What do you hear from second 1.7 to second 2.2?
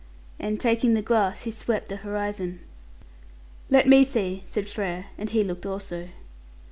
the